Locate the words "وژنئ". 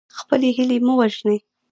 0.99-1.37